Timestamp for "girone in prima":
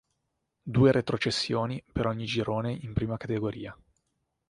2.25-3.17